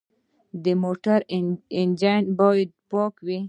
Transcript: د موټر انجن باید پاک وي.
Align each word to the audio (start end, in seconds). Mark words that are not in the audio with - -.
د 0.63 0.65
موټر 0.83 1.19
انجن 1.79 2.21
باید 2.39 2.69
پاک 2.91 3.13
وي. 3.25 3.37